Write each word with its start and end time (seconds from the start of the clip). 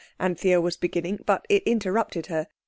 Anthea 0.19 0.59
was 0.59 0.77
beginning 0.77 1.19
but 1.27 1.45
it 1.47 1.61
interrupted 1.61 2.25
her. 2.25 2.47